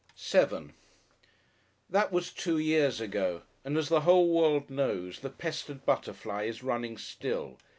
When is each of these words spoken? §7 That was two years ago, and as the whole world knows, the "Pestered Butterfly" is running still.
§7 0.17 0.71
That 1.87 2.11
was 2.11 2.31
two 2.33 2.57
years 2.57 2.99
ago, 2.99 3.43
and 3.63 3.77
as 3.77 3.87
the 3.87 4.01
whole 4.01 4.29
world 4.29 4.67
knows, 4.71 5.19
the 5.19 5.29
"Pestered 5.29 5.85
Butterfly" 5.85 6.45
is 6.45 6.63
running 6.63 6.97
still. 6.97 7.59